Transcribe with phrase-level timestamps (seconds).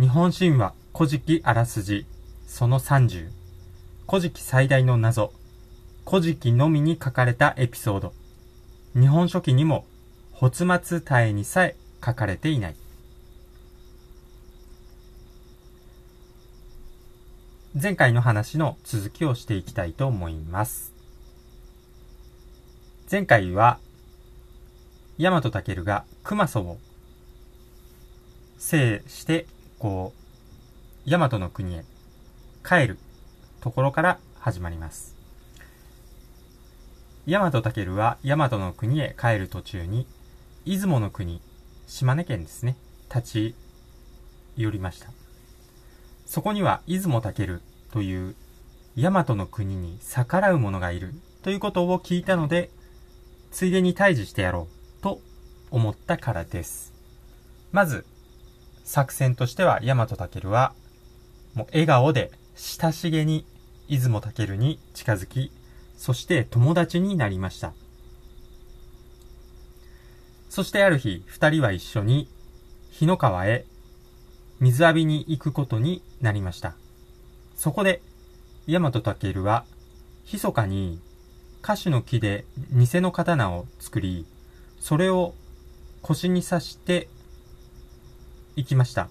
[0.00, 2.06] 日本神話古事記あらすじ
[2.46, 3.28] その30
[4.08, 5.30] 古事記最大の謎。
[6.08, 8.14] 古事記のみに書かれたエピソード。
[8.98, 9.84] 日本書紀にも
[10.32, 12.76] 発末体にさえ書かれていない。
[17.78, 20.94] 前回の話の続きをしていきたいと思います。
[23.10, 23.78] 前回は
[25.18, 26.78] 大和武が熊祖を
[28.56, 29.44] 制して
[29.80, 30.12] こ
[31.06, 31.84] う大和の国へ
[32.64, 32.98] 帰る
[33.62, 35.16] ところから始まります。
[37.26, 40.06] 大和武は大和の国へ帰る途中に
[40.66, 41.40] 出雲の国
[41.86, 42.76] 島根県ですね
[43.14, 43.54] 立ち
[44.56, 45.08] 寄りました。
[46.26, 48.34] そこには出雲武という
[48.96, 52.68] 大和の国に逆らう者がいるということを聞いたので
[53.50, 54.68] ついでに退治してやろ
[55.00, 55.20] うと
[55.70, 56.92] 思ったからです。
[57.72, 58.04] まず
[58.84, 60.72] 作戦としては大和武は
[61.54, 63.44] もう笑顔で親しげに
[63.88, 65.52] 出雲武に近づき
[65.96, 67.72] そして友達になりました。
[70.48, 72.28] そしてある日二人は一緒に
[72.90, 73.64] 日の川へ
[74.58, 76.74] 水浴びに行くことになりました。
[77.56, 78.02] そこで
[78.66, 79.64] 大和武は
[80.32, 81.00] 密かに
[81.62, 84.26] 歌手の木で偽の刀を作り
[84.80, 85.34] それを
[86.02, 87.08] 腰に刺して
[88.56, 89.08] 行きました。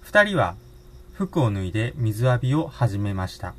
[0.00, 0.56] 二人は
[1.14, 3.54] 服を脱いで水浴びを始めました。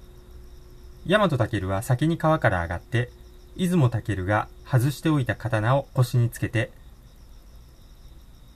[1.06, 3.09] 大和武は先に川から上がって
[3.56, 6.72] 出雲武が外しておいた刀を腰につけて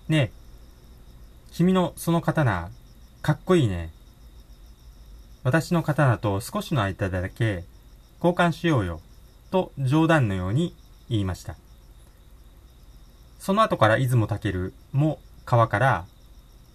[0.10, 0.42] ねえ
[1.52, 2.70] 君のその刀
[3.22, 3.92] かっこいいね。
[5.44, 7.64] 私の刀と少しの間だけ
[8.24, 9.02] 交換しようよ
[9.50, 10.76] と冗談のように
[11.10, 11.56] 言いました。
[13.42, 16.06] その後から出雲武も川から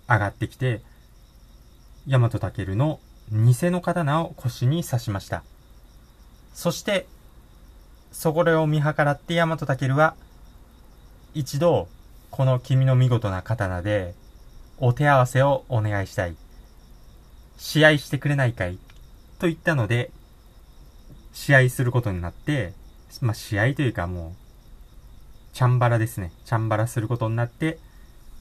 [0.08, 0.82] 上がってきて、
[2.08, 2.98] 大和武の
[3.30, 5.44] 偽の刀を腰に刺しました。
[6.54, 7.06] そして、
[8.10, 10.16] そこらを見計らって大和武は、
[11.34, 11.86] 一度、
[12.32, 14.16] この君の見事な刀で、
[14.78, 16.34] お手合わせをお願いしたい。
[17.58, 18.76] 試合してくれないかい？
[19.38, 20.10] と言ったので、
[21.32, 22.72] 試合することになって、
[23.20, 24.45] まあ、試合というかもう、
[25.56, 26.32] チャンバラですね。
[26.44, 27.78] チャンバラすることになって、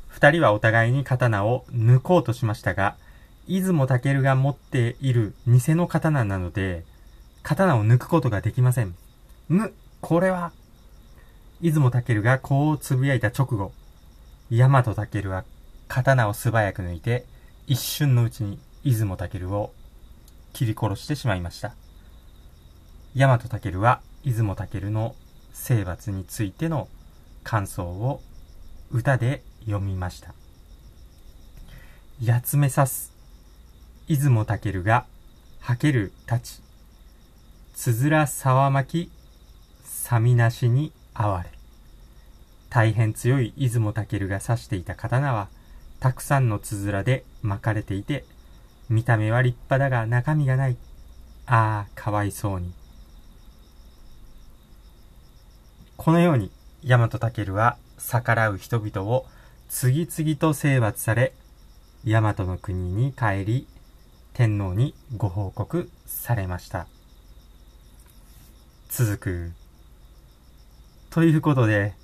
[0.09, 2.98] 二人はお互いに刀を抜こうとしましたが、
[3.48, 6.84] 出雲武が持っている偽の刀なので、
[7.42, 8.96] 刀を抜くことができません。
[9.48, 10.52] む、これは、
[11.62, 13.72] 出雲武がこう呟いた直後、
[14.52, 15.46] 大和武は
[15.88, 17.24] 刀を素早く抜いて、
[17.66, 19.72] 一瞬のうちに出雲武を
[20.52, 21.75] 切り殺してしまいました。
[23.16, 25.16] 大和武は出雲武の
[25.54, 26.90] 征伐についての
[27.45, 28.22] 感想を
[28.91, 30.33] 歌で読みました。
[32.25, 33.13] 八つ目刺す。
[34.07, 35.06] 出雲武が、
[35.59, 36.61] はけるたち。
[37.75, 39.11] つづら沢巻き、
[39.83, 41.50] さみなしに哀れ。
[42.69, 45.47] 大変強い出雲武が刺していた刀は、
[46.00, 48.25] たくさんのつづらで巻かれていて、
[48.89, 50.77] 見た目は立派だが中身がない。
[51.45, 52.73] ああ、かわいそうに。
[55.95, 56.51] このように、
[56.88, 59.25] 大和武は逆らう人々を
[59.69, 61.34] 次々と征伐され、
[62.06, 63.68] 大和の国に帰り、
[64.34, 66.85] 天皇にご報告されました。
[68.90, 69.51] 続く。
[71.09, 71.95] ということで、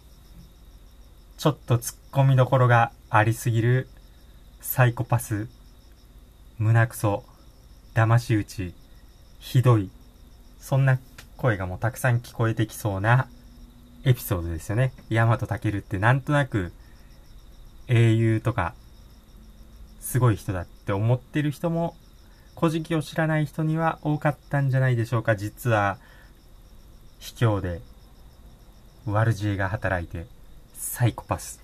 [1.37, 3.87] ちょっと突っ込みどころがありすぎる
[4.61, 5.47] サイコパス、
[6.57, 7.23] 胸くそ、
[7.93, 8.73] 騙し討ち、
[9.37, 9.91] ひどい、
[10.59, 10.97] そんな
[11.37, 13.27] 声がもうたくさん聞こえてきそうな
[14.03, 14.93] エピソードですよね。
[15.09, 16.71] ヤマトタケルってなんとなく
[17.87, 18.73] 英雄とか
[19.99, 21.95] すごい人だって思ってる人も
[22.57, 25.35] 古事記を知らない人には多かったんじゃないでしょうか。
[25.35, 25.97] 実は
[27.19, 27.81] 卑怯で
[29.05, 30.25] 悪知恵が働いて
[30.73, 31.61] サイコパス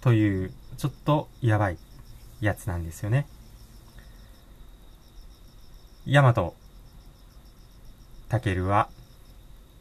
[0.00, 1.78] というちょっとやばい
[2.40, 3.26] やつなんですよね。
[6.06, 6.54] ヤマト
[8.28, 8.88] タケルは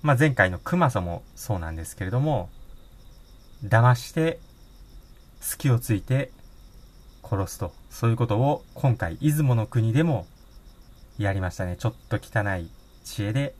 [0.02, 2.50] まあ、前回の熊さんもそうなんですけれども、
[3.64, 4.40] 騙して
[5.42, 6.32] 隙をついて
[7.24, 7.74] 殺すと。
[7.90, 10.26] そういうことを今回、出雲の国でも
[11.18, 11.76] やりましたね。
[11.78, 12.70] ちょっと汚い
[13.04, 13.56] 知恵で、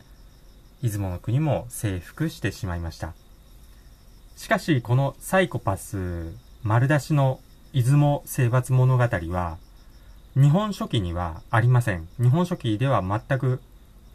[0.82, 3.14] 出雲の国も征服してしまいました。
[4.38, 6.34] しかし、このサイコパス
[6.64, 7.42] 丸出しの
[7.74, 9.58] 出雲征伐物語は、
[10.36, 12.08] 日本書紀にはありません。
[12.18, 13.62] 日本書紀では全く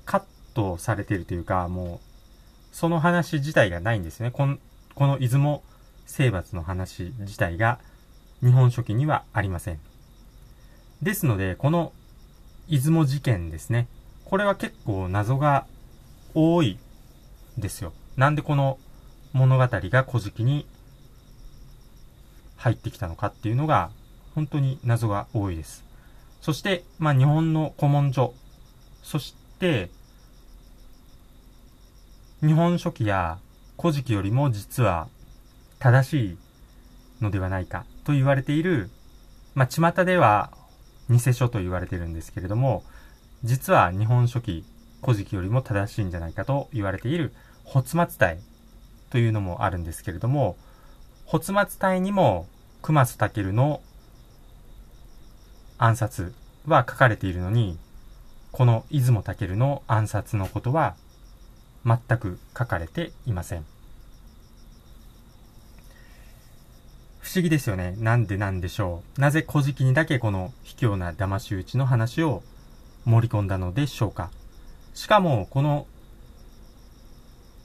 [0.07, 0.23] カッ
[0.55, 2.14] トされているというか、もう
[2.75, 4.33] その話自体がないんですね。
[4.33, 4.59] この、
[4.97, 5.63] この出雲
[6.07, 7.79] 征伐の話自体が
[8.41, 9.79] 日本書紀にはありません。
[11.01, 11.93] ですので、この
[12.69, 13.87] 出雲事件ですね。
[14.25, 15.69] これは結構謎が
[16.35, 16.81] 多い
[17.57, 17.93] ですよ。
[18.17, 18.81] なんでこの
[19.33, 20.67] 物語が古事記に
[22.57, 23.93] 入ってきたのかっていうのが
[24.35, 25.85] 本当に謎が多いです。
[26.41, 28.35] そして、まあ日本の古文書、
[29.05, 29.91] そして
[32.45, 33.39] 日本書紀や
[33.81, 35.09] 古事記よりも実は
[35.79, 36.39] 正しい
[37.23, 38.91] のではないかと言われている、
[39.55, 40.51] まあ巷では
[41.09, 42.85] 偽書と言われているんですけれども、
[43.45, 44.63] 実は日本書紀、
[45.01, 47.33] 古事記よりも正しいんじゃないかと言われている、
[47.67, 48.39] 発末体
[49.09, 50.59] というのもあるんですけれども、
[51.27, 52.47] 発末体にも
[52.83, 53.81] 熊須武の
[55.79, 56.35] 暗殺
[56.67, 57.79] は書かれているのに、
[58.53, 60.95] この出雲武の暗殺のことは
[61.87, 63.65] 全く書かれていません。
[67.21, 67.97] 不思議ですよね。
[67.99, 69.21] なんでなんでしょう。
[69.21, 72.43] なぜ古事記にだけこの卑怯な騙し討ちの話を
[73.05, 74.31] 盛り込んだのでしょうか。
[74.95, 75.87] しかも、この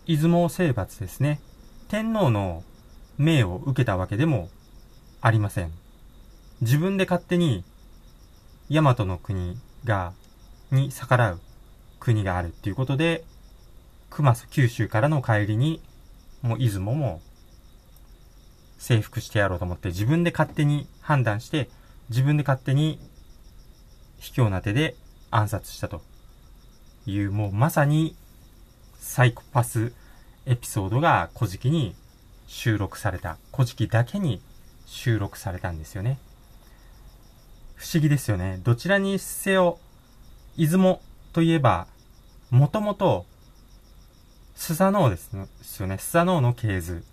[0.07, 1.39] 出雲征伐ですね。
[1.87, 2.63] 天皇の
[3.17, 4.49] 命を受けたわけでも
[5.21, 5.71] ありません。
[6.61, 7.63] 自分で勝手に
[8.69, 10.13] 大和の国が、
[10.71, 11.39] に逆らう
[11.99, 13.23] 国があるっていうことで、
[14.09, 15.81] 熊須九州からの帰りに、
[16.41, 17.21] もう出雲も
[18.77, 21.69] 征服してやろうと思って自分で勝手に判断して、
[22.09, 22.99] 自分で勝手に
[24.19, 24.95] 卑怯な手で
[25.31, 26.01] 暗殺したと
[27.05, 28.15] いう、もうまさに
[28.99, 29.93] サイコパス
[30.45, 31.95] エピソードが古事記に
[32.47, 33.37] 収録された。
[33.53, 34.41] 古事記だけに
[34.85, 36.17] 収録されたんですよね。
[37.75, 38.59] 不思議ですよね。
[38.63, 39.79] どちらにせよ、
[40.57, 41.01] 出雲
[41.31, 41.87] といえば、
[42.49, 43.25] もともと、
[44.59, 45.31] スサノオです
[45.79, 45.97] よね。
[45.97, 47.05] スサノオの系図。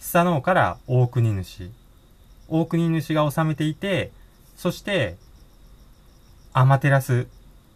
[0.00, 1.70] スサノオから大国主。
[2.48, 4.10] 大国主が治めていて、
[4.56, 5.16] そして、
[6.52, 7.28] アマテラス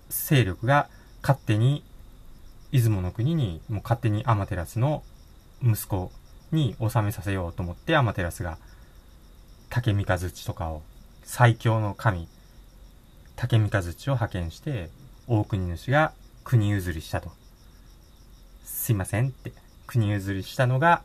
[0.08, 0.88] 勢力が
[1.23, 1.85] 勝手に
[2.73, 5.05] 出雲の国にもう勝手にアマテラスの
[5.62, 6.11] 息子
[6.50, 8.59] に治めさせようと思ってアマテラスが
[9.70, 10.82] 竹三日月とかを
[11.23, 12.29] 最強の神
[13.37, 14.91] 竹三日月を派遣して
[15.29, 16.12] 大国主が
[16.43, 17.45] 国譲りしたと。
[18.66, 19.52] すいませんって
[19.86, 21.02] 国譲りしたのが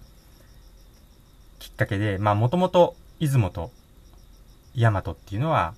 [1.59, 3.71] きっかけで、まあもともと出雲と
[4.75, 5.75] 大和っていうのは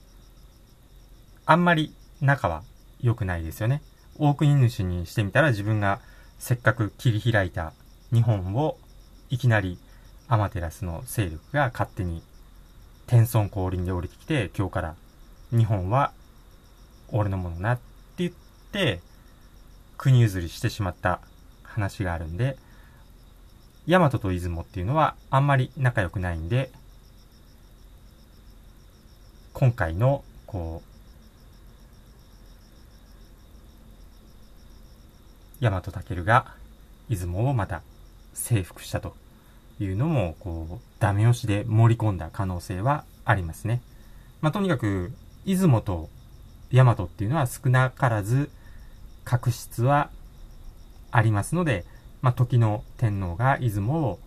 [1.46, 2.64] あんまり仲は
[3.02, 3.82] 良くないですよね。
[4.18, 6.00] 大国主にしてみたら自分が
[6.40, 7.74] せっかく切り開いた
[8.14, 8.78] 日本を
[9.30, 9.78] いきなり
[10.30, 12.24] アマテラスの勢力が勝手に
[13.08, 14.96] 天孫降臨で降りてきて今日から
[15.52, 16.14] 日本は
[17.12, 17.82] 俺のものなって
[18.18, 18.32] 言っ
[18.72, 19.02] て
[19.98, 21.20] 国譲りしてしまった
[21.74, 22.58] 話があるんで
[23.88, 26.72] 大和と出雲っていうのはあんまり仲良くないんで
[29.54, 30.82] 今回のこ
[35.62, 36.56] う大和武が
[37.10, 37.82] 出雲をまた
[38.34, 39.16] 征服したと
[39.80, 43.82] いうのも、こう、ダメ押しで盛り込んだ可能性はありますね。
[44.42, 45.12] まあ、とにかく、
[45.46, 46.10] 出雲と
[46.72, 48.50] 大和っていうのは少なからず
[49.24, 50.10] 確執は
[51.14, 51.86] ありますので、
[52.24, 54.20] まあ、時の天皇が出雲を、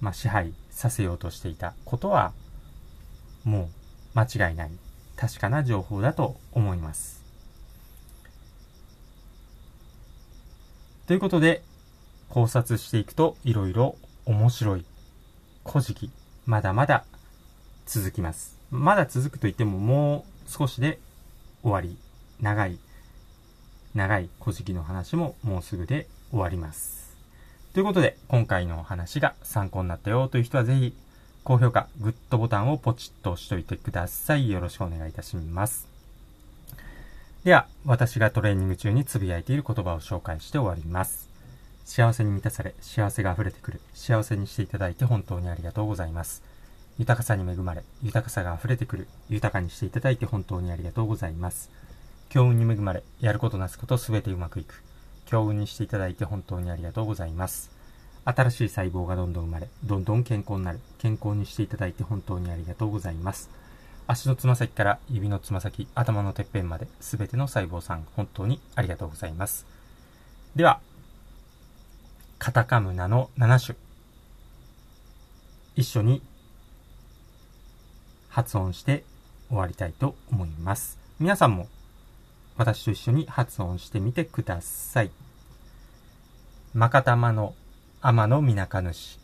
[0.00, 2.32] まあ、支配させようとしていたことは、
[3.44, 3.70] も
[4.14, 4.70] う間違いない、
[5.16, 7.24] 確かな情報だと思います。
[11.06, 11.62] ということで、
[12.28, 14.84] 考察していくといろいろ面白い
[15.64, 16.10] 古事記、
[16.46, 17.04] まだまだ
[17.86, 18.58] 続きます。
[18.72, 20.98] まだ続くと言ってももう少しで
[21.62, 21.96] 終わり。
[22.40, 22.78] 長い、
[23.98, 27.16] 長い古事記の話ももうすぐで終わります。
[27.74, 30.94] ということで、今回のお話が参考になったよという人はぜひ、
[31.42, 34.50] 高評価、グッドボタンをポチッと押しといてください。
[34.50, 35.88] よろしくお願いいたします。
[37.42, 41.28] では、私がトレーニング中につぶやいている言葉を紹介して終わります。
[41.84, 43.80] 幸せに満たされ、幸せが溢れてくる。
[43.94, 46.44] 幸せにしていただいて本当にありがとうございます。
[47.00, 49.08] 豊かさに恵まれ、豊かさが溢れてくる。
[49.28, 51.87] 豊かにしていただいて本当にありがとうございます。
[52.28, 54.82] 強運に恵まれ、やることなすことすべてうまくいく。
[55.24, 57.70] 強運にしていただいて本当にありがとうございます。
[58.24, 60.80] 新しい細胞がどんどん生まれ、どんどん健康になる。
[60.98, 63.48] 健康にしていただいて本当にありがとうございます。
[64.06, 69.66] 足のつま先から指のつま先、頭のてっぺんまで、すべての細胞さん、本当にありがとうございます。
[70.54, 70.80] では、
[72.38, 73.78] カタカムナの7種。
[75.76, 76.22] 一緒に
[78.28, 79.04] 発音して
[79.48, 80.98] 終わりたいと思います。
[81.18, 81.68] 皆さんも
[82.58, 85.12] 私と一緒に発音してみてください。
[86.74, 87.54] まかたまの
[88.02, 89.20] 天のみなか主。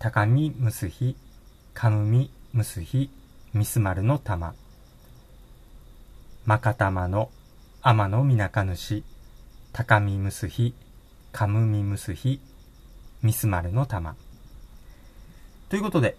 [0.00, 1.16] 高みむすひ、
[1.72, 3.08] かむみむすひ、
[3.54, 4.54] ミス丸の玉。
[6.44, 7.30] まかたまの
[7.82, 9.04] 天のみなか主、
[9.72, 10.74] 高みむすひ、
[11.32, 12.40] かむみむすひ、
[13.22, 14.16] ミス丸の玉。
[15.68, 16.16] ということで、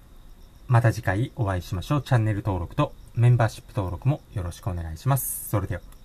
[0.67, 2.01] また次回お会いしましょう。
[2.01, 5.49] チャンネル登録とメンバーシップ登録もよろしくお願いします。
[5.49, 5.96] それでは。